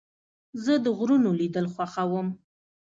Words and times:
زه 0.63 0.73
د 0.83 0.85
غرونو 0.97 1.29
لیدل 1.39 1.65
خوښوم. 1.73 2.27